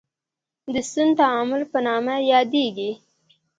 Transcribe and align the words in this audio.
د 0.73 0.75
سون 0.91 1.09
تعامل 1.19 1.61
په 1.71 1.79
نامه 1.87 2.15
یادیږي. 2.31 2.91